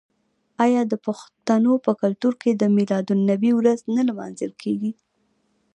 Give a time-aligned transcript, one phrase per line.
[0.63, 4.91] آیا د پښتنو په کلتور کې د میلاد النبي ورځ نه لمانځل کیږي؟